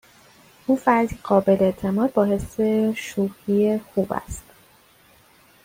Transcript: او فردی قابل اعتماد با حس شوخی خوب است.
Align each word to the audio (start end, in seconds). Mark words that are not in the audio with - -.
او 0.67 0.75
فردی 0.75 1.17
قابل 1.23 1.57
اعتماد 1.63 2.13
با 2.13 2.25
حس 2.25 2.61
شوخی 2.95 3.79
خوب 3.79 4.13
است. 4.13 4.43